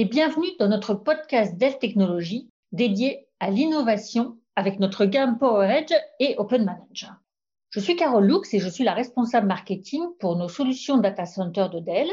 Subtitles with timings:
[0.00, 6.36] Et bienvenue dans notre podcast Dell Technologies dédié à l'innovation avec notre gamme PowerEdge et
[6.38, 7.16] Open Manager.
[7.68, 11.66] Je suis Carole Lux et je suis la responsable marketing pour nos solutions data center
[11.70, 12.08] de Dell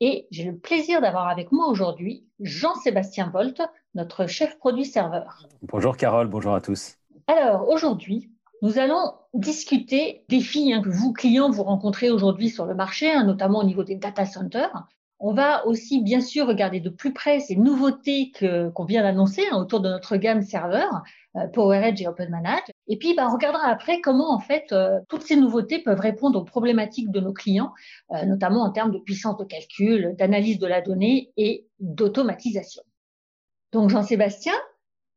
[0.00, 3.62] et j'ai le plaisir d'avoir avec moi aujourd'hui Jean-Sébastien Volt,
[3.94, 5.46] notre chef produit serveur.
[5.62, 6.96] Bonjour Carole, bonjour à tous.
[7.28, 8.28] Alors aujourd'hui,
[8.60, 13.08] nous allons discuter des défis hein, que vous, clients, vous rencontrez aujourd'hui sur le marché,
[13.08, 14.88] hein, notamment au niveau des data centers.
[15.22, 18.32] On va aussi bien sûr regarder de plus près ces nouveautés
[18.74, 21.02] qu'on vient d'annoncer hein, autour de notre gamme serveur,
[21.36, 22.62] euh, PowerEdge et OpenManage.
[22.88, 26.40] Et puis, bah, on regardera après comment en fait euh, toutes ces nouveautés peuvent répondre
[26.40, 27.74] aux problématiques de nos clients,
[28.12, 32.82] euh, notamment en termes de puissance de calcul, d'analyse de la donnée et d'automatisation.
[33.72, 34.54] Donc, Jean-Sébastien,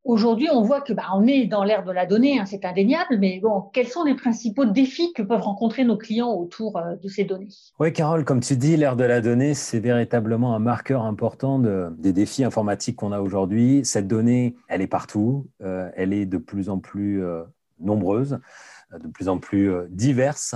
[0.04, 3.16] Aujourd'hui, on voit que bah, on est dans l'ère de la donnée, hein, c'est indéniable,
[3.18, 7.08] mais bon, quels sont les principaux défis que peuvent rencontrer nos clients autour euh, de
[7.08, 7.48] ces données?
[7.80, 12.12] Oui, Carole, comme tu dis, l'ère de la donnée, c'est véritablement un marqueur important des
[12.12, 13.80] défis informatiques qu'on a aujourd'hui.
[13.86, 17.42] Cette donnée, elle est partout, euh, elle est de plus en plus euh,
[17.80, 18.40] nombreuse,
[18.92, 20.54] de plus en plus diverse,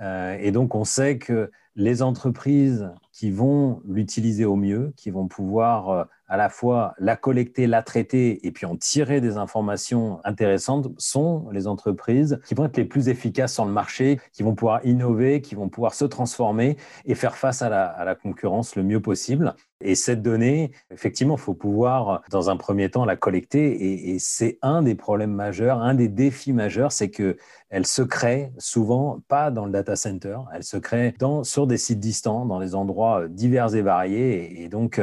[0.00, 6.06] et donc on sait que les entreprises qui vont l'utiliser au mieux, qui vont pouvoir
[6.28, 11.48] à la fois la collecter, la traiter et puis en tirer des informations intéressantes sont
[11.50, 15.40] les entreprises qui vont être les plus efficaces sur le marché, qui vont pouvoir innover,
[15.40, 19.54] qui vont pouvoir se transformer et faire face à la, concurrence le mieux possible.
[19.80, 24.12] Et cette donnée, effectivement, il faut pouvoir, dans un premier temps, la collecter.
[24.12, 29.20] Et, c'est un des problèmes majeurs, un des défis majeurs, c'est qu'elle se crée souvent
[29.28, 33.28] pas dans le data center, elle se crée sur des sites distants, dans des endroits
[33.28, 34.62] divers et variés.
[34.62, 35.00] et donc,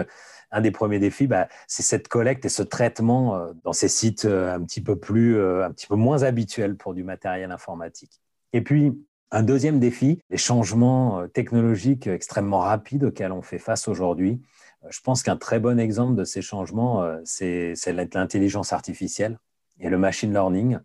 [0.56, 4.26] un des premiers défis, bah, c'est cette collecte et ce traitement euh, dans ces sites
[4.26, 8.22] euh, un petit peu plus, euh, un petit peu moins habituels pour du matériel informatique.
[8.54, 8.94] Et puis,
[9.32, 14.42] un deuxième défi, les changements technologiques extrêmement rapides auxquels on fait face aujourd'hui.
[14.90, 19.40] Je pense qu'un très bon exemple de ces changements, c'est l'intelligence artificielle
[19.80, 20.78] et le machine learning,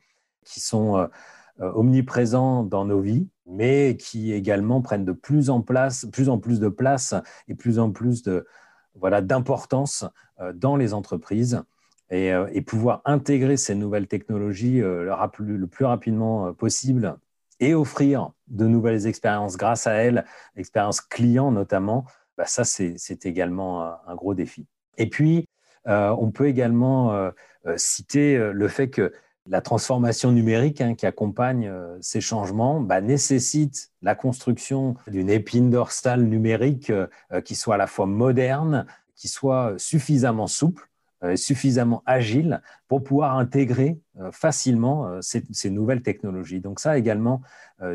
[0.45, 1.09] qui sont
[1.59, 6.61] omniprésents dans nos vies, mais qui également prennent de plus en, place, plus, en plus
[6.61, 7.15] de place
[7.49, 8.47] et plus en plus de,
[8.95, 10.05] voilà, d'importance
[10.41, 11.63] euh, dans les entreprises
[12.13, 17.19] euh, et, pouvoir intégrer ces nouvelles technologies euh, le, plus rapidement possible
[17.61, 20.25] et offrir de nouvelles expériences grâce à elles,
[20.57, 22.05] expériences clients notamment,
[22.37, 24.67] bah ça c'est également un, gros défi.
[24.97, 25.47] Et puis,
[25.87, 27.31] on peut également
[27.77, 29.13] citer le fait que
[29.47, 36.23] la transformation numérique hein, qui accompagne ces changements bah, nécessite la construction d'une épine dorsale
[36.23, 36.93] numérique
[37.45, 38.87] qui soit à la fois moderne,
[39.21, 40.90] qui soit suffisamment souple, euh,
[41.37, 46.61] suffisamment agile pour pouvoir intégrer euh, facilement euh, ces, nouvelles technologies.
[46.61, 47.43] Donc ça également,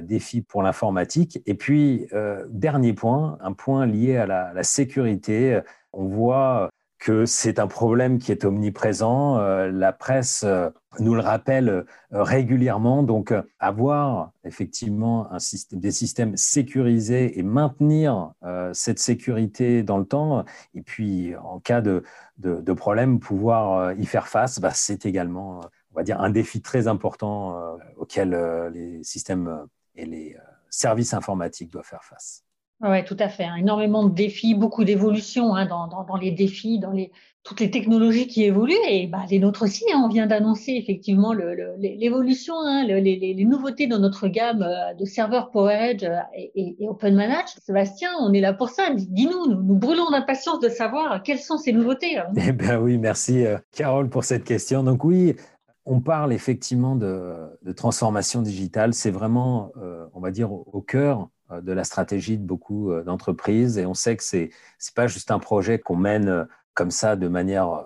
[0.02, 1.44] défi pour l'informatique.
[1.46, 2.08] Et puis,
[2.50, 5.60] dernier point, un point lié à la sécurité.
[5.94, 6.72] On voit
[7.06, 9.38] que c'est un problème qui est omniprésent.
[9.38, 13.04] Euh, la presse euh, nous le rappelle euh, régulièrement.
[13.04, 15.30] Donc, avoir effectivement
[15.72, 18.34] des systèmes sécurisés et maintenir
[18.74, 22.02] cette sécurité dans le temps, et puis en cas de,
[22.38, 25.60] de, problème, pouvoir y faire face, bah, c'est également,
[25.92, 28.30] on va dire, un défi très important auquel
[28.74, 30.38] les systèmes et les
[30.70, 32.45] services informatiques doivent faire face.
[32.82, 33.46] Oui, tout à fait.
[33.46, 33.56] Hein.
[33.56, 37.10] Énormément de défis, beaucoup d'évolutions hein, dans, les défis, dans les,
[37.44, 38.74] toutes les technologies qui évoluent.
[38.90, 40.02] Et bah, les nôtres aussi, hein.
[40.04, 42.56] on vient d'annoncer effectivement l'évolution,
[42.86, 47.48] les, nouveautés dans notre gamme euh, de serveurs PowerEdge euh, et, et, OpenManage.
[47.66, 48.90] Sébastien, on est là pour ça.
[48.94, 52.22] Dis-nous, nous, brûlons d'impatience de savoir quelles sont ces nouveautés.
[52.36, 54.84] Eh bien oui, merci euh, Carole pour cette question.
[54.84, 55.38] Donc oui,
[55.86, 57.36] on parle effectivement de,
[57.78, 58.94] transformation digitale.
[58.94, 59.72] C'est vraiment,
[60.14, 63.78] on va dire, au cœur de la stratégie de beaucoup euh, d'entreprises.
[63.78, 64.50] Et on sait que ce n'est
[64.96, 66.44] pas juste un projet qu'on mène euh,
[66.74, 67.86] comme ça de manière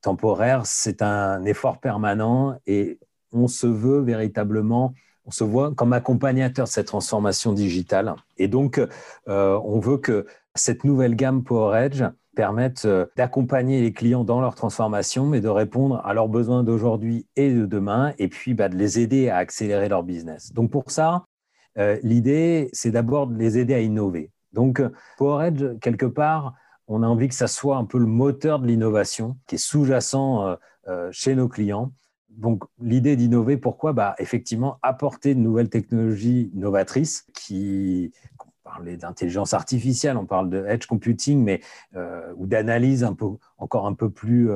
[0.00, 3.00] temporaire, c'est un effort permanent et
[3.32, 4.94] on se veut véritablement,
[5.26, 8.14] on se voit comme accompagnateur de cette transformation digitale.
[8.36, 8.80] Et donc,
[9.26, 12.04] on veut que cette nouvelle gamme PowerEdge
[12.36, 17.52] permette d'accompagner les clients dans leur transformation, mais de répondre à leurs besoins d'aujourd'hui et
[17.52, 20.52] de demain, et puis bah, de les aider à accélérer leur business.
[20.52, 21.24] Donc pour ça,
[21.78, 24.30] euh, l'idée, c'est d'abord de les aider à innover.
[24.52, 24.82] Donc,
[25.18, 26.54] PowerEdge, quelque part,
[26.86, 30.46] on a envie que ça soit un peu le moteur de l'innovation qui est sous-jacent
[30.46, 30.56] euh,
[30.88, 31.92] euh, chez nos clients.
[32.30, 33.92] Donc, l'idée d'innover, pourquoi?
[33.92, 38.12] Bah, Effectivement, apporter de nouvelles technologies novatrices qui,
[38.44, 41.60] on parlait d'intelligence artificielle, on parle de edge computing, mais,
[42.36, 43.04] ou d'analyse
[43.56, 44.50] encore un peu plus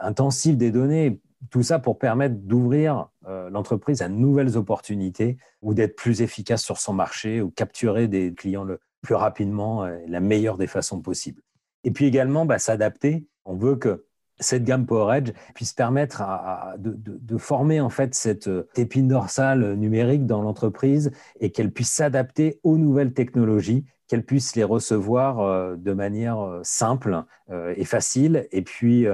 [0.00, 1.20] intensive des données
[1.50, 6.62] tout ça pour permettre d'ouvrir euh, l'entreprise à de nouvelles opportunités ou d'être plus efficace
[6.62, 11.00] sur son marché ou capturer des clients le plus rapidement et la meilleure des façons
[11.00, 11.42] possibles.
[11.84, 13.26] Et puis également, bah, s'adapter.
[13.44, 14.06] On veut que
[14.40, 16.22] cette gamme Power Edge puisse permettre
[16.78, 22.76] de, former en fait cette épine dorsale numérique dans l'entreprise et qu'elle puisse s'adapter aux
[22.76, 28.62] nouvelles technologies, qu'elle puisse les recevoir euh, de manière euh, simple euh, et facile, et
[28.62, 29.06] puis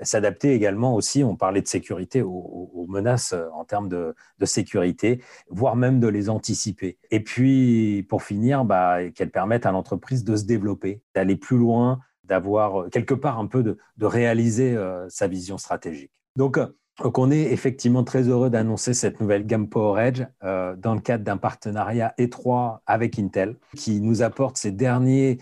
[0.00, 4.14] s'adapter également aussi, on parlait de sécurité, aux, menaces en termes de,
[4.44, 6.98] sécurité, voire même de les anticiper.
[7.10, 11.98] Et puis, pour finir, bah, qu'elle permette à l'entreprise de se développer, d'aller plus loin,
[12.28, 16.12] d'avoir quelque part un peu de, réaliser euh, sa vision stratégique.
[16.36, 16.58] Donc,
[17.02, 21.22] donc, on est effectivement très heureux d'annoncer cette nouvelle gamme Power Edge dans le cadre
[21.22, 25.38] d'un partenariat étroit avec Intel qui nous apporte ces derniers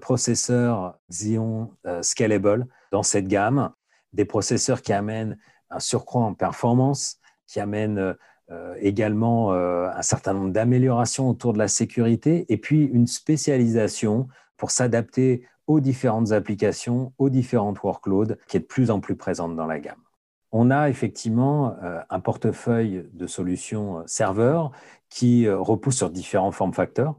[0.00, 1.70] processeurs Xeon
[2.02, 3.70] Scalable dans cette gamme,
[4.14, 5.38] des processeurs qui amènent
[5.70, 8.16] un surcroît en performance, qui amènent
[8.80, 14.26] également un certain nombre d'améliorations autour de la sécurité et puis une spécialisation
[14.56, 19.54] pour s'adapter aux différentes applications, aux différentes workloads qui est de plus en plus présente
[19.54, 20.05] dans la gamme.
[20.52, 24.70] On a effectivement euh, un portefeuille de solutions euh, serveurs
[25.08, 27.16] qui euh, repose sur différents facteurs,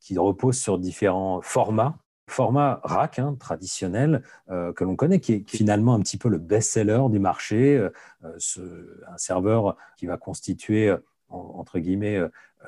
[0.00, 1.98] qui repose sur différents formats.
[2.30, 7.04] Format rack hein, traditionnel que l'on connaît, qui est finalement un petit peu le best-seller
[7.08, 7.88] du marché,
[8.22, 10.94] un serveur qui va constituer
[11.30, 12.20] entre guillemets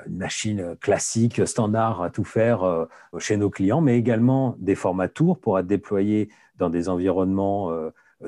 [0.07, 2.87] une machine classique, standard à tout faire
[3.19, 7.69] chez nos clients, mais également des formats tours pour être déployés dans des environnements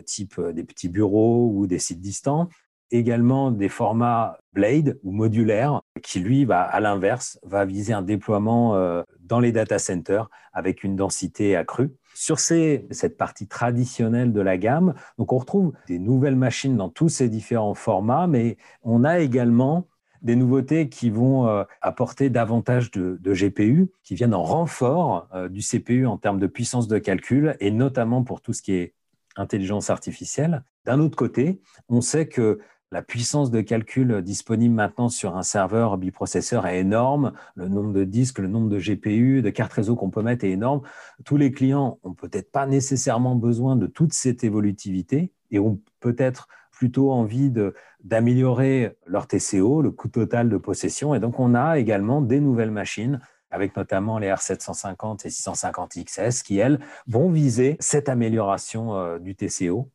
[0.02, 2.50] type euh, des petits bureaux ou des sites distants.
[2.92, 9.04] Également des formats blade ou modulaires qui, lui, va à l'inverse, va viser un déploiement
[9.20, 11.90] dans les data centers avec une densité accrue.
[12.14, 17.10] Sur cette partie traditionnelle de la gamme, donc on retrouve des nouvelles machines dans tous
[17.10, 19.88] ces différents formats, mais on a également
[20.24, 25.62] des nouveautés qui vont euh, apporter davantage de, GPU, qui viennent en renfort euh, du
[25.62, 28.94] CPU en termes de puissance de calcul, et notamment pour tout ce qui est
[29.36, 30.64] intelligence artificielle.
[30.86, 32.60] D'un autre côté, on sait que
[32.94, 37.34] la puissance de calcul disponible maintenant sur un serveur biprocesseur est énorme.
[37.56, 40.52] Le nombre de disques, le nombre de GPU, de cartes réseau qu'on peut mettre est
[40.52, 40.82] énorme.
[41.26, 46.48] Tous les clients ont peut-être pas nécessairement besoin de toute cette évolutivité et ont peut-être
[46.72, 47.52] plutôt envie
[48.04, 51.16] d'améliorer leur TCO, le coût total de possession.
[51.16, 53.20] Et donc, on a également des nouvelles machines
[53.54, 59.36] avec notamment les R750 et 650 XS qui, elles, vont viser cette amélioration euh, du
[59.36, 59.90] TCO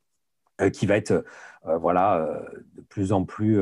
[0.61, 1.25] euh, qui va être
[1.67, 2.41] euh, voilà,
[2.77, 3.61] de plus en plus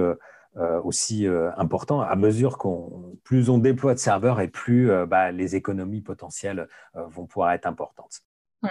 [0.85, 1.27] aussi
[1.57, 6.69] important à mesure qu'on plus on déploie de serveurs et plus bah, les économies potentielles
[6.95, 8.23] vont pouvoir être importantes.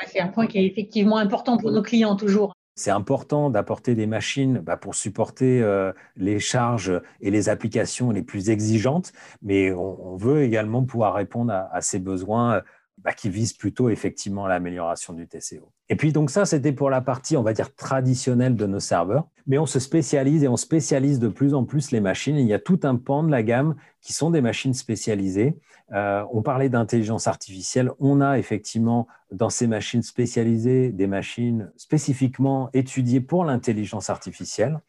[0.08, 2.55] c'est un point qui est effectivement important pour nos clients toujours.
[2.78, 8.22] C'est important d'apporter des machines bah, pour supporter euh, les charges et les applications les
[8.22, 12.62] plus exigeantes, mais on, veut également pouvoir répondre à, ces besoins
[12.98, 15.72] bah, qui visent plutôt effectivement l'amélioration du TCO.
[15.90, 19.28] Et puis donc ça, c'était pour la partie, on va dire, traditionnelle de nos serveurs,
[19.46, 22.38] mais on se spécialise et on spécialise de plus en plus les machines.
[22.38, 25.58] il y a tout un pan de la gamme qui sont des machines spécialisées.
[25.94, 27.92] Euh, on parlait d'intelligence artificielle.
[28.00, 34.80] On a effectivement dans ces machines spécialisées des machines spécifiquement étudiées pour l'intelligence artificielle.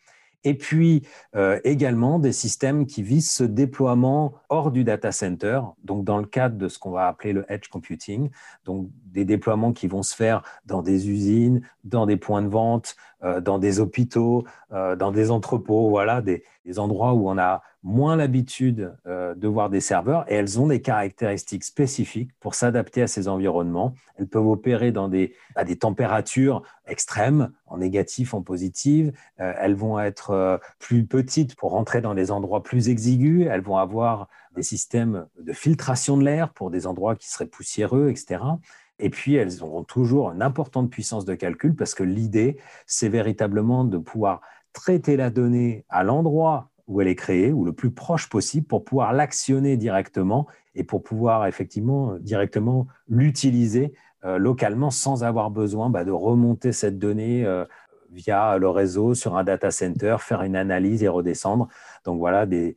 [0.46, 1.02] Et puis
[1.34, 6.24] euh, également des systèmes qui visent ce déploiement hors du data center, donc dans le
[6.24, 8.30] cadre de ce qu'on va appeler le edge computing,
[8.64, 12.94] donc des déploiements qui vont se faire dans des usines, dans des points de vente,
[13.24, 16.44] euh, dans des hôpitaux, euh, dans des entrepôts, voilà, des,
[16.78, 21.62] endroits où on a moins l'habitude de voir des serveurs et elles ont des caractéristiques
[21.62, 23.94] spécifiques pour s'adapter à ces environnements.
[24.16, 29.10] Elles peuvent opérer dans des, à des températures extrêmes, en négatif, en positif.
[29.36, 33.46] elles vont être plus petites pour rentrer dans des endroits plus exigus.
[33.48, 38.08] Elles vont avoir des systèmes de filtration de l'air pour des endroits qui seraient poussiéreux,
[38.10, 38.40] etc.
[38.98, 43.84] Et puis, elles auront toujours une importante puissance de calcul parce que l'idée, c'est véritablement
[43.84, 44.40] de pouvoir
[44.72, 48.84] traiter la donnée à l'endroit où elle est créée, ou le plus proche possible, pour
[48.84, 53.92] pouvoir l'actionner directement et pour pouvoir effectivement directement l'utiliser
[54.24, 57.64] euh, localement sans avoir besoin bah, de remonter cette donnée euh,
[58.10, 61.68] via le réseau sur un data center, faire une analyse et redescendre.
[62.04, 62.76] Donc voilà, des,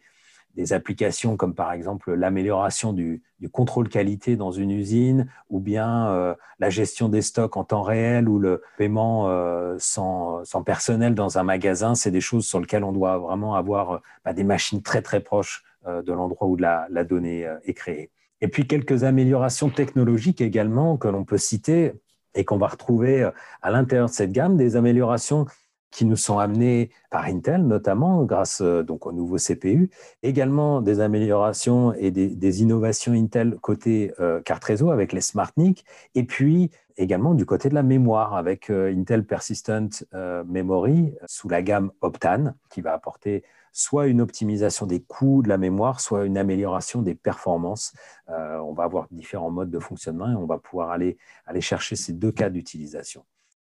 [0.55, 6.35] des applications comme par exemple l'amélioration du, contrôle qualité dans une usine ou bien euh,
[6.59, 11.43] la gestion des stocks en temps réel ou le paiement euh, sans, personnel dans un
[11.43, 15.01] magasin, c'est des choses sur lesquelles on doit vraiment avoir euh, bah, des machines très
[15.01, 18.11] très proches de l'endroit où la, la, donnée est créée.
[18.41, 21.93] Et puis quelques améliorations technologiques également que l'on peut citer
[22.35, 23.27] et qu'on va retrouver
[23.61, 25.45] à l'intérieur de cette gamme, des améliorations
[25.91, 29.89] qui nous sont amenés par Intel, notamment grâce euh, donc au nouveau CPU,
[30.23, 36.23] également des améliorations et des, innovations Intel côté euh, carte réseau avec les SmartNIC, et
[36.23, 41.91] puis également du côté de la mémoire avec euh, Intel Persistent Memory sous la gamme
[42.01, 47.01] Optane, qui va apporter soit une optimisation des coûts de la mémoire, soit une amélioration
[47.01, 47.93] des performances.
[48.27, 52.13] on va avoir différents modes de fonctionnement et on va pouvoir aller, aller chercher ces
[52.13, 53.23] deux cas d'utilisation.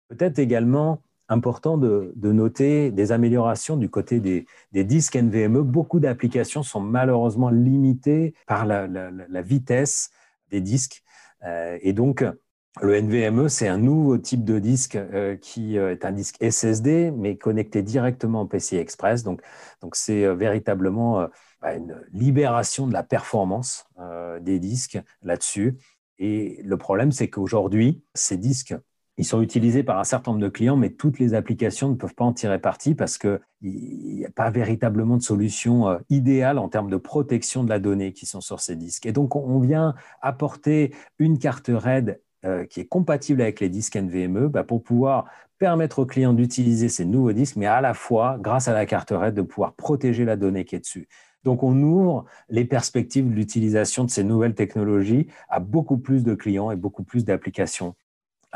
[0.08, 4.46] Peut-être également important de, noter des améliorations du côté des,
[4.84, 5.62] disques NVMe.
[5.62, 10.10] Beaucoup d'applications sont malheureusement limitées par la, vitesse
[10.50, 11.02] des disques.
[11.44, 12.24] Euh, et donc,
[12.82, 17.10] le NVMe, c'est un nouveau type de disque euh, qui euh, est un disque SSD,
[17.10, 19.22] mais connecté directement au PCI Express.
[19.22, 19.42] Donc,
[19.92, 21.28] c'est véritablement
[21.60, 23.86] bah, une libération de la performance
[24.40, 25.78] des disques là-dessus.
[26.18, 28.74] Et le problème, c'est qu'aujourd'hui, ces disques
[29.18, 32.14] ils sont utilisés par un certain nombre de clients, mais toutes les applications ne peuvent
[32.14, 36.68] pas en tirer parti parce qu'il n'y a pas véritablement de solution euh, idéale en
[36.68, 39.06] termes de protection de la donnée qui sont sur ces disques.
[39.06, 43.96] Et donc, on vient apporter une carte RAID euh, qui est compatible avec les disques
[43.96, 45.24] NVMe bah, pour pouvoir
[45.58, 49.10] permettre aux clients d'utiliser ces nouveaux disques, mais à la fois, grâce à la carte
[49.10, 51.08] RAID, de pouvoir protéger la donnée qui est dessus.
[51.44, 56.34] Donc, on ouvre les perspectives de l'utilisation de ces nouvelles technologies à beaucoup plus de
[56.34, 57.94] clients et beaucoup plus d'applications.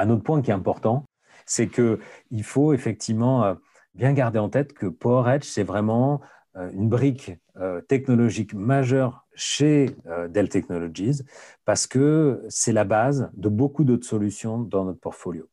[0.00, 1.04] Un autre point qui est important,
[1.45, 3.54] c'est qu'il faut effectivement euh,
[3.95, 6.23] bien garder en tête que PowerEdge, c'est vraiment
[6.57, 9.95] euh, une brique euh, technologique majeure chez
[10.30, 11.23] Dell Technologies
[11.66, 15.49] parce que c'est la base de beaucoup d'autres solutions dans notre portfolio.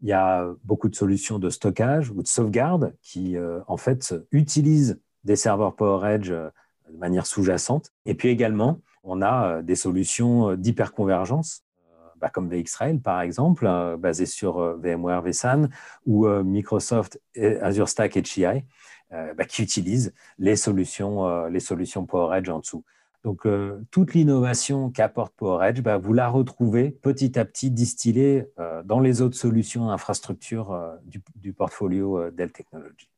[0.00, 3.36] Il y a beaucoup de solutions de stockage ou de sauvegarde qui,
[3.68, 7.92] en fait, utilisent des serveurs PowerEdge de manière sous-jacente.
[8.04, 11.62] Et puis également, on a des solutions d'hyperconvergence
[12.22, 15.68] bah, comme VxRail par exemple, euh, basé sur euh, VMware vSAN,
[16.06, 18.64] ou euh, Microsoft Azure Stack HCI,
[19.10, 22.82] bah, qui utilisent les solutions, les solutions PowerEdge en dessous.
[23.24, 23.46] Donc,
[23.90, 28.46] toute l'innovation qu'apporte PowerEdge, bah, vous la retrouvez petit à petit distillée
[28.86, 33.11] dans les autres solutions infrastructures du, du, portfolio Dell Technologies.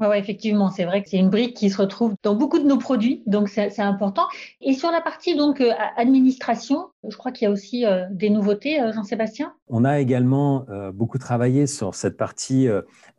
[0.00, 2.78] Oui, effectivement, c'est vrai que c'est une brique qui se retrouve dans beaucoup de nos
[2.78, 4.26] produits, donc c'est important.
[4.62, 8.30] Et sur la partie donc euh, administration, je crois qu'il y a aussi euh, des
[8.30, 9.52] nouveautés, euh, Jean-Sébastien?
[9.68, 12.68] On a également beaucoup travaillé sur cette partie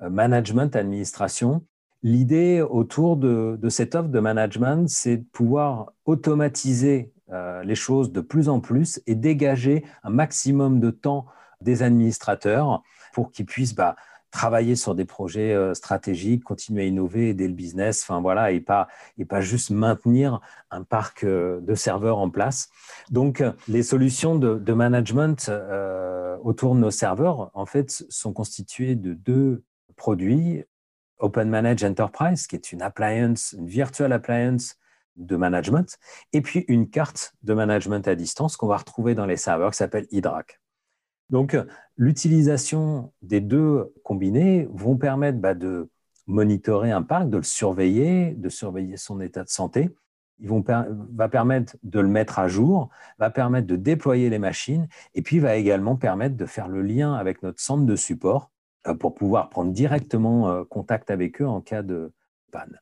[0.02, 1.64] management, administration.
[2.04, 7.14] L'idée autour de, de, cette offre de management, c'est de pouvoir automatiser
[7.64, 11.26] les choses de plus en plus et dégager un maximum de temps
[11.62, 12.84] des administrateurs
[13.14, 13.96] pour qu'ils puissent bah,
[14.32, 18.62] travailler sur des projets euh, stratégiques, continuer à innover, aider le business, enfin voilà, et
[18.62, 20.40] pas, et pas juste maintenir
[20.72, 22.70] un parc euh, de serveurs en place.
[23.12, 29.14] Donc, les solutions de, management euh, autour de nos serveurs, en fait, sont constituées de
[29.14, 29.64] deux
[29.98, 30.64] produits.
[31.20, 34.78] Open Manage Enterprise, qui est une appliance, une virtual appliance
[35.18, 36.00] de management,
[36.34, 39.78] et puis une carte de management à distance qu'on va retrouver dans les serveurs qui
[39.78, 40.61] s'appelle Hydrac.
[41.32, 41.58] Donc,
[41.98, 45.90] l'utilisation des deux combinés vont permettre bah, de
[46.28, 49.90] monitorer un parc, de le surveiller, de surveiller son état de santé.
[50.44, 55.22] Vont va permettre de le mettre à jour, va permettre de déployer les machines et
[55.22, 58.50] puis va également permettre de faire le lien avec notre centre de support
[58.88, 62.12] euh, pour pouvoir prendre directement euh, contact avec eux en cas de
[62.52, 62.80] panne.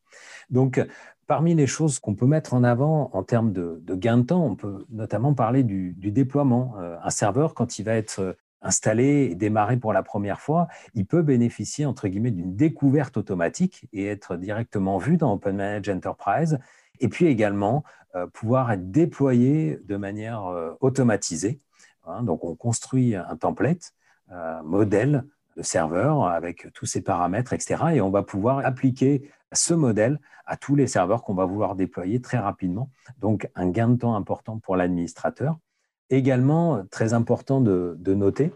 [0.49, 0.81] Donc,
[1.29, 4.55] Parmi les choses qu'on peut mettre en avant en termes de, gain de temps, on
[4.55, 6.73] peut notamment parler du, déploiement.
[6.79, 8.33] Euh, un serveur, quand il va être euh,
[8.63, 13.87] installé et démarré pour la première fois, il peut bénéficier entre guillemets d'une découverte automatique
[13.93, 16.57] et être directement vu dans OpenManage Enterprise.
[16.99, 17.83] Et puis également
[18.15, 21.61] euh, pouvoir être déployé de manière automatisée.
[22.07, 22.23] Hein.
[22.23, 23.93] donc on construit un template,
[24.31, 25.25] un modèle
[25.57, 27.83] de serveur avec tous ses paramètres, etc.
[27.93, 32.21] Et on va pouvoir appliquer ce modèle à tous les serveurs qu'on va vouloir déployer
[32.21, 32.89] très rapidement.
[33.19, 35.57] Donc, un gain de temps important pour l'administrateur.
[36.09, 38.51] Également, très important de, noter,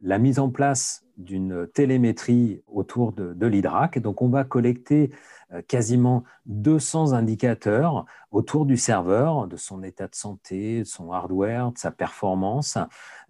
[0.00, 3.98] la mise en place d'une télémétrie autour de, l'hydrac.
[3.98, 5.10] Donc, on va collecter
[5.52, 11.72] euh, quasiment 200 indicateurs autour du serveur, de son état de santé, de son hardware,
[11.72, 12.78] de sa performance.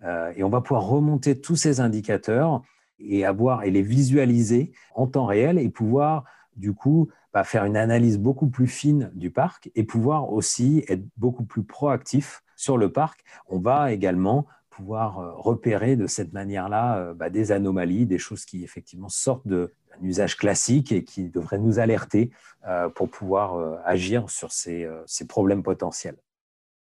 [0.02, 2.62] Euh, et on va pouvoir remonter tous ces indicateurs
[2.98, 6.24] et avoir et les visualiser en temps réel et pouvoir
[6.56, 11.04] du coup, bah, faire une analyse beaucoup plus fine du parc et pouvoir aussi être
[11.16, 13.24] beaucoup plus proactif sur le parc.
[13.48, 18.44] On va également pouvoir euh, repérer de cette manière-là euh, bah, des anomalies, des choses
[18.44, 19.68] qui effectivement sortent d'un
[20.02, 22.30] usage classique et qui devraient nous alerter
[22.66, 24.86] euh, pour pouvoir agir sur ces
[25.28, 26.16] problèmes potentiels.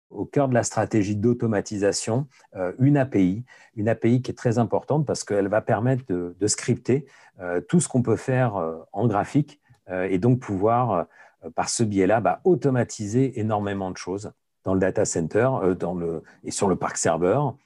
[0.10, 2.28] au cœur de la stratégie d'automatisation
[2.80, 7.06] une API, une API qui est très importante parce qu'elle va permettre de, scripter
[7.68, 8.54] tout ce qu'on peut faire
[8.92, 9.60] en graphique
[9.90, 11.08] et donc pouvoir,
[11.56, 14.32] par ce biais-là, bah, automatiser énormément de choses
[14.64, 15.50] dans le data center
[15.80, 17.58] dans le, et sur le parc serveur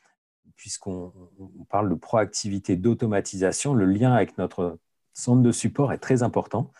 [0.57, 1.13] puisqu'on
[1.69, 4.79] parle de proactivité, d'automatisation, le lien avec notre
[5.13, 6.71] centre de support est très important.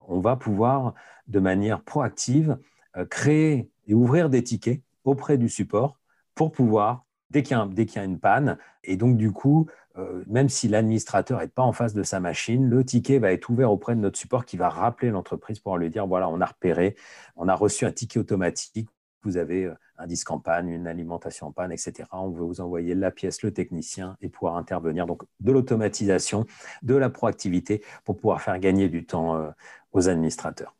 [0.00, 0.94] On va pouvoir,
[1.28, 2.58] de manière proactive,
[2.96, 5.98] euh, créer et ouvrir des tickets auprès du support
[6.34, 9.85] pour pouvoir, dès qu'il y, a une panne, et donc du coup, euh,
[10.26, 13.70] même si l'administrateur n'est pas en face de sa machine, le ticket va être ouvert
[13.70, 16.96] auprès de notre support qui va rappeler l'entreprise pour lui dire, voilà, on a repéré,
[17.36, 18.88] on a reçu un ticket automatique,
[19.26, 22.04] vous avez euh, un disque en panne, une alimentation en panne, etc.
[22.12, 25.06] On veut vous envoyer la pièce, le technicien et pouvoir intervenir.
[25.06, 26.46] Donc de l'automatisation,
[26.82, 29.50] de la proactivité pour pouvoir faire gagner du temps euh,
[29.92, 30.74] aux administrateurs.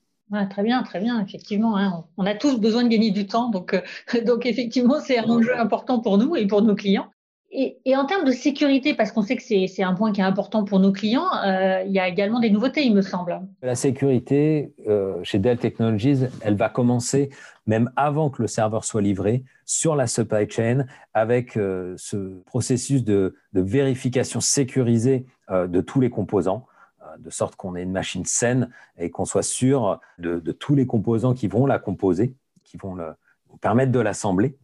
[0.51, 1.77] très bien, très bien, effectivement.
[1.77, 2.05] Hein.
[2.17, 3.81] On a tous besoin de gagner du temps, euh,
[4.25, 7.11] donc effectivement, c'est un enjeu important pour nous et pour nos clients.
[7.53, 10.65] Et, en termes de sécurité, parce qu'on sait que c'est un point qui est important
[10.65, 13.41] pour nos clients, euh, il y a également des nouveautés, il me semble.
[13.63, 14.75] La sécurité,
[15.23, 17.31] chez Dell Technologies, elle va commencer
[17.67, 23.05] même avant que le serveur soit livré, sur la supply chain, avec euh, ce processus
[23.05, 26.67] de, vérification sécurisée euh, de tous les composants,
[27.03, 30.87] euh, de sorte qu'on ait une machine saine et qu'on soit sûr de, tous les
[30.87, 32.35] composants qui vont la composer,
[32.65, 33.15] qui vont le,
[33.61, 34.57] permettre de l'assembler.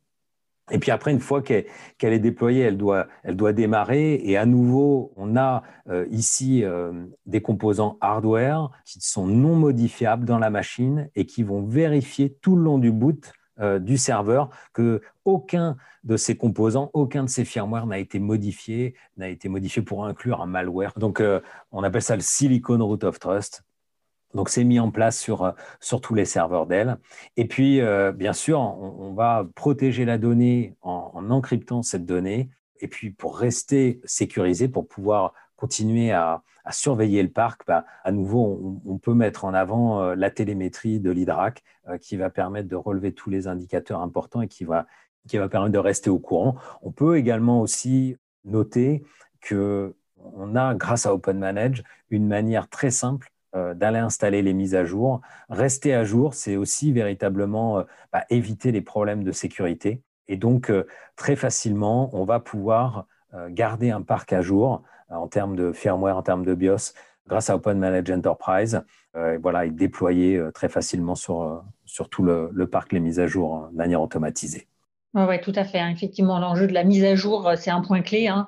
[0.70, 1.64] Et puis après, une fois qu'elle
[2.00, 4.20] est déployée, elle doit, démarrer.
[4.22, 10.24] Et à nouveau, on a euh, ici euh, des composants hardware qui sont non modifiables
[10.24, 14.50] dans la machine et qui vont vérifier tout le long du boot euh, du serveur
[14.72, 19.82] que aucun de ces composants, aucun de ces firmware n'a été modifié, n'a été modifié
[19.82, 20.94] pour inclure un malware.
[20.96, 21.22] Donc,
[21.70, 23.64] on appelle ça le Silicon Root of Trust.
[24.34, 26.98] Donc, c'est mis en place sur, euh, sur tous les serveurs Dell.
[27.36, 32.50] Et puis, euh, bien sûr, on, va protéger la donnée en, encryptant cette donnée.
[32.80, 38.80] Et puis, pour rester sécurisé, pour pouvoir continuer à, surveiller le parc, bah, à nouveau,
[38.86, 41.62] on, peut mettre en avant euh, la télémétrie de l'hydrac
[42.00, 44.86] qui va permettre de relever tous les indicateurs importants et qui va,
[45.26, 46.54] qui va permettre de rester au courant.
[46.82, 49.02] On peut également aussi noter
[49.40, 54.84] que on a, grâce à OpenManage, une manière très simple d'aller installer les mises à
[54.84, 55.20] jour.
[55.50, 60.02] Rester à jour, c'est aussi véritablement euh, bah, éviter les problèmes de sécurité.
[60.28, 60.86] Et donc, euh,
[61.16, 63.06] très facilement, on va pouvoir
[63.48, 66.92] garder un parc à jour en termes de firmware, en termes de BIOS,
[67.26, 68.82] grâce à Open Manage Enterprise.
[69.14, 73.76] voilà, et déployer très facilement sur, sur tout le, parc les mises à jour de
[73.78, 74.68] manière automatisée.
[75.14, 75.80] Oui, tout à fait.
[75.80, 75.88] Hein.
[75.88, 78.46] Effectivement, l'enjeu de la mise à jour, c'est un point clé hein,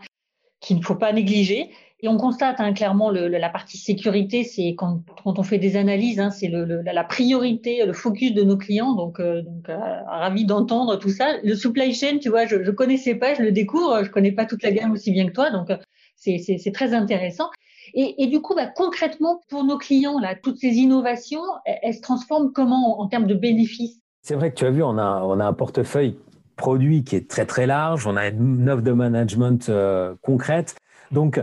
[0.60, 1.70] qu'il ne faut pas négliger.
[2.04, 6.28] Et on constate hein, clairement la partie sécurité, c'est quand, on fait des analyses, hein,
[6.28, 8.92] c'est la priorité, le focus de nos clients.
[8.92, 9.40] Donc, euh,
[9.70, 11.38] euh, ravi d'entendre tout ça.
[11.42, 14.44] Le supply chain, tu vois, je ne connaissais pas, je le découvre, je connais pas
[14.44, 15.78] toute la gamme aussi bien que toi, donc euh,
[16.16, 17.48] c'est très intéressant.
[17.94, 23.00] Et, du coup, bah, concrètement, pour nos clients, toutes ces innovations, elles, se transforment comment
[23.00, 23.98] en, termes de bénéfices?
[24.20, 26.18] C'est vrai que tu as vu, on a, on a un portefeuille
[26.56, 29.70] produit qui est très très large, on a une offre de management
[30.20, 30.76] concrète.
[31.12, 31.40] Donc,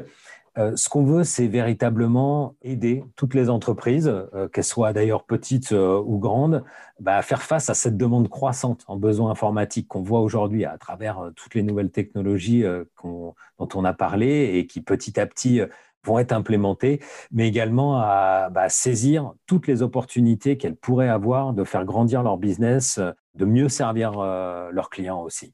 [0.58, 5.72] euh, ce qu'on veut, c'est véritablement aider toutes les entreprises, euh, qu'elles soient d'ailleurs petites
[5.72, 6.64] euh, ou grandes,
[7.00, 10.78] bah, à faire face à cette demande croissante en besoins informatiques qu'on voit aujourd'hui à
[10.78, 12.64] travers toutes les nouvelles technologies
[13.04, 15.62] dont on a parlé et qui petit à petit
[16.04, 17.00] vont être implémentées,
[17.32, 22.38] mais également à bah, saisir toutes les opportunités qu'elles pourraient avoir de faire grandir leur
[22.38, 23.00] business,
[23.36, 25.54] de mieux servir leurs clients aussi.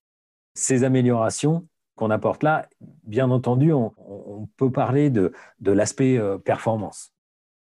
[0.54, 2.70] Ces améliorations, qu'on apporte là,
[3.04, 7.12] bien entendu, on, peut parler de, l'aspect euh, performance.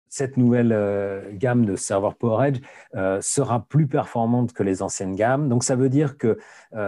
[0.08, 2.61] Cette nouvelle euh, gamme de serveurs PowerEdge
[2.94, 5.48] euh, sera plus performante que les anciennes gammes.
[5.48, 6.38] Donc, ça veut dire que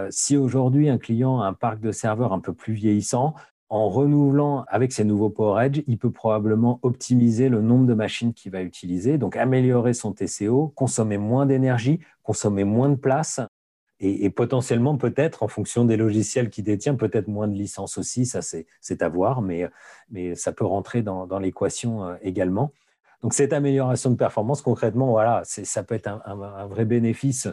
[0.09, 3.35] si aujourd'hui un client a un parc de serveurs un peu plus vieillissant,
[3.69, 8.51] en renouvelant avec ces nouveaux PowerEdge, il peut probablement optimiser le nombre de machines qu'il
[8.51, 13.41] va utiliser, donc améliorer son TCO, consommer moins d'énergie, consommer moins de place
[13.99, 18.41] et, potentiellement peut-être en fonction des logiciels qu'il détient, peut-être moins de licences aussi, ça
[18.41, 19.67] c'est à voir, mais,
[20.09, 22.71] mais ça peut rentrer dans, l'équation euh, également.
[23.21, 27.47] Donc cette amélioration de performance, concrètement, voilà, ça peut être un, un, vrai bénéfice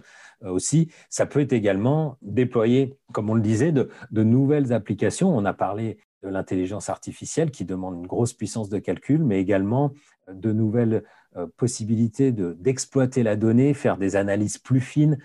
[0.45, 0.91] euh, aussi.
[1.09, 5.35] Ça peut être également déployer, comme on le disait, de, nouvelles applications.
[5.35, 9.93] On a parlé de l'intelligence artificielle qui demande une grosse puissance de calcul, mais également
[10.33, 11.05] de nouvelles
[11.37, 15.19] euh, possibilités d'exploiter la donnée, faire des analyses plus fines,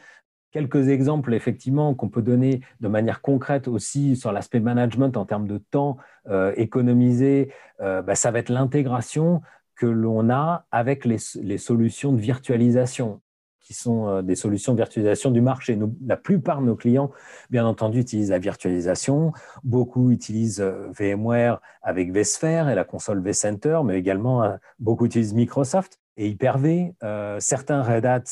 [0.58, 5.48] Quelques exemples, effectivement, qu'on peut donner de manière concrète aussi sur l'aspect management en termes
[5.48, 5.98] de temps
[6.30, 9.44] euh, économisé, euh, bah, ça va être l'intégration
[9.76, 11.20] que l'on a avec les,
[11.60, 13.22] solutions de virtualisation
[13.60, 15.78] qui sont des solutions de virtualisation du marché.
[16.04, 17.12] la plupart de nos clients,
[17.52, 19.34] bien entendu, utilisent la virtualisation.
[19.64, 20.62] Beaucoup utilisent
[20.98, 26.96] VMware avec vSphere et la console vCenter, mais également beaucoup utilisent Microsoft et Hyper-V,
[27.40, 28.24] certains Red Hat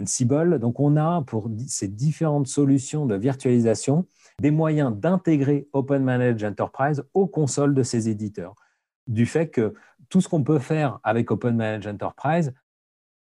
[0.00, 0.58] Ansible.
[0.58, 4.06] Donc, on a pour ces différentes solutions de virtualisation
[4.40, 8.54] des moyens d'intégrer Open Managed Enterprise aux consoles de ces éditeurs.
[9.06, 9.74] Du fait que
[10.08, 12.54] tout ce qu'on peut faire avec Open Managed Enterprise,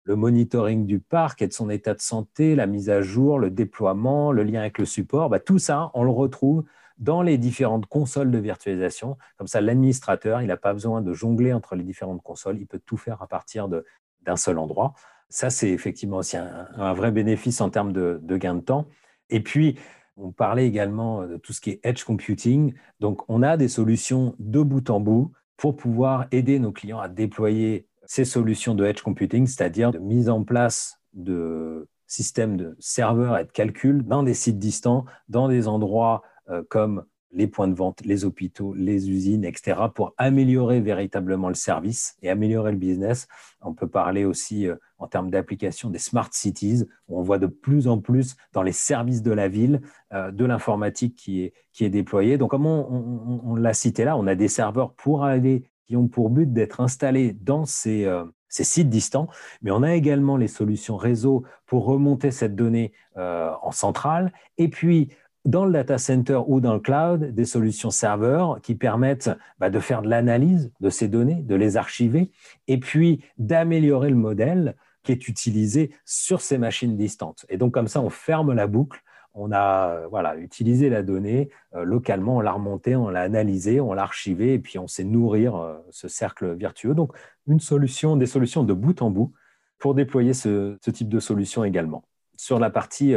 [0.04, 3.50] le monitoring du parc et de son état de santé, la mise à jour, le
[3.50, 6.64] déploiement, le lien avec le support, bah, tout ça, on le retrouve
[7.00, 9.18] dans les différentes consoles de virtualisation.
[9.38, 12.82] Comme ça, l'administrateur, il n'a pas besoin de jongler entre les différentes consoles, il peut
[12.86, 14.94] tout faire à partir d'un seul endroit.
[15.30, 18.88] Ça, c'est effectivement aussi un, vrai bénéfice en termes de, de gain de temps.
[19.30, 19.78] Et puis,
[20.16, 22.74] on parlait également de tout ce qui est edge computing.
[23.00, 27.10] Donc, on a des solutions de bout en bout pour pouvoir aider nos clients à
[27.10, 33.38] déployer ces solutions de edge computing, c'est-à-dire de mise en place de systèmes de serveurs
[33.38, 36.24] et de calcul dans des sites distants, dans des endroits
[36.70, 42.16] comme les points de vente, les hôpitaux, les usines, etc., pour améliorer véritablement le service
[42.22, 43.28] et améliorer le business.
[43.62, 47.48] On peut parler aussi euh, en termes d'application des smart cities, où on voit de
[47.48, 49.82] plus en plus dans les services de la ville
[50.14, 52.38] euh, de l'informatique qui est, qui est déployée.
[52.38, 56.30] Donc, comme on, l'a cité là, on a des serveurs pour aller, qui ont pour
[56.30, 59.28] but d'être installés dans ces, euh, ces sites distants,
[59.62, 64.32] mais on a également les solutions réseau pour remonter cette donnée en centrale.
[64.58, 65.10] Et puis,
[65.48, 69.80] dans le data center ou dans le cloud des solutions serveurs qui permettent bah, de
[69.80, 72.32] faire de l'analyse de ces données, de les archiver,
[72.68, 77.46] et puis d'améliorer le modèle qui est utilisé sur ces machines distantes.
[77.48, 79.02] Et donc comme ça, on ferme la boucle.
[79.34, 83.80] On a euh, voilà, utilisé la donnée euh, localement, on l'a remontée, on l'a analysée,
[83.80, 86.94] on l'a archivée, et puis on sait nourrir euh, ce cercle vertueux.
[86.94, 87.14] Donc
[87.48, 89.32] une solution, des solutions de bout en bout
[89.80, 92.04] pour déployer ce, type de solution également.
[92.36, 93.16] Sur la partie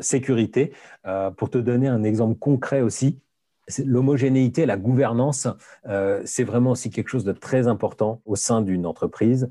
[0.00, 0.72] sécurité.
[1.06, 3.20] Euh, pour te donner un exemple concret aussi,
[3.84, 5.48] l'homogénéité, la gouvernance,
[5.86, 9.48] euh, c'est vraiment aussi quelque chose de très important au sein d'une entreprise.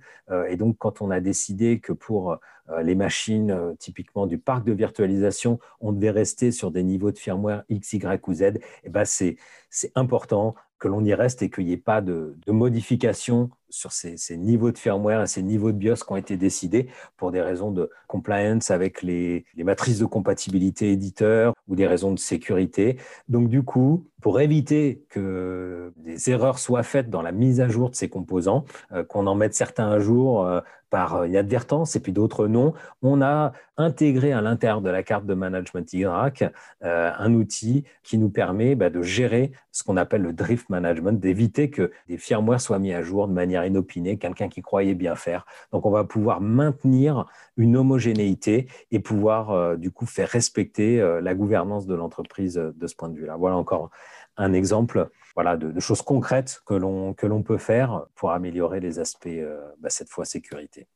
[0.48, 2.38] et donc, quand on a décidé que pour
[2.84, 7.64] les machines typiquement du parc de virtualisation, on devait rester sur des niveaux de firmware
[7.70, 8.44] X, Y ou Z,
[8.84, 9.38] eh ben c'est
[9.96, 14.18] important que l'on y reste et qu'il n'y ait pas de, de modification sur ces,
[14.36, 17.72] niveaux de firmware et ces niveaux de BIOS qui ont été décidés pour des raisons
[17.72, 22.98] de compliance avec les, les matrices de compatibilité éditeurs ou des raisons de sécurité.
[23.30, 27.90] Donc du coup, pour éviter que des erreurs soient faites dans la mise à jour
[27.90, 32.12] de ces composants, euh, qu'on en mette certains à jour euh, par inadvertance et puis
[32.12, 37.86] d'autres non, on a intégré à l'intérieur de la carte de management euh, un outil
[38.04, 42.18] qui nous permet bah, de gérer ce qu'on appelle le drift management, d'éviter que des
[42.18, 45.46] firmware soient mis à jour de manière inopinée, quelqu'un qui croyait bien faire.
[45.72, 51.88] Donc on va pouvoir maintenir une homogénéité et pouvoir du coup faire respecter la gouvernance
[51.88, 53.38] de l'entreprise de ce point de vue-là.
[53.38, 53.92] Voilà encore
[54.42, 59.62] un exemple voilà, de, choses concrètes que l'on, peut faire pour améliorer les aspects, euh,
[59.80, 60.88] bah, cette fois, sécurité.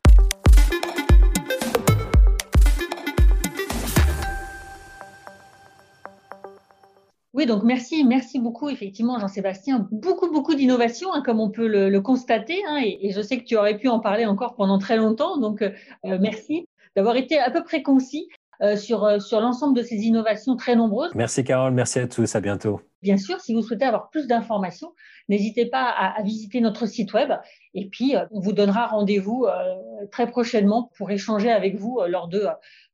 [7.33, 9.87] Oui, donc merci, merci beaucoup, effectivement, Jean-Sébastien.
[9.91, 13.57] Beaucoup, beaucoup d'innovations, hein, comme on peut le, constater, hein, et, je sais que tu
[13.57, 15.69] aurais pu en parler encore pendant très longtemps, donc euh,
[16.05, 18.27] euh, merci d'avoir été à peu près concis.
[18.61, 21.11] Euh, sur, euh, sur l'ensemble de ces innovations très nombreuses.
[21.13, 22.79] Merci Carole, merci à tous, à bientôt.
[23.01, 24.93] Bien sûr, si vous souhaitez avoir plus d'informations,
[25.27, 27.31] n'hésitez pas à, visiter notre site web
[27.73, 29.45] et puis euh, on vous donnera rendez-vous
[30.11, 32.45] très prochainement pour échanger avec vous lors de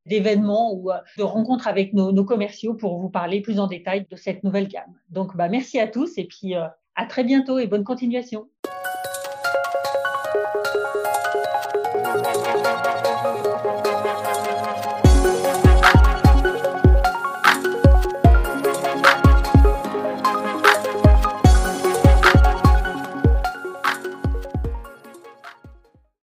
[0.08, 4.16] d'événements ou de rencontres avec nos, nos, commerciaux pour vous parler plus en détail de
[4.16, 4.96] cette nouvelle gamme.
[5.10, 8.48] Donc, bah, merci à tous et puis à très bientôt et bonne continuation.